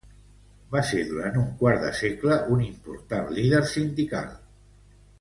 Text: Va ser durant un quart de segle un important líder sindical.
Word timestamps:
Va 0.75 0.81
ser 0.91 1.01
durant 1.09 1.37
un 1.41 1.51
quart 1.59 1.85
de 1.85 1.91
segle 1.99 2.39
un 2.57 2.65
important 2.71 3.31
líder 3.39 3.63
sindical. 3.77 4.37